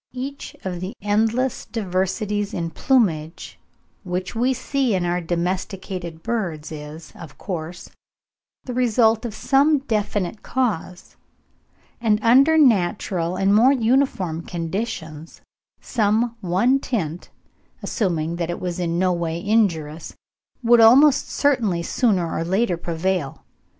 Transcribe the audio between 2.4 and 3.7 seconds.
in plumage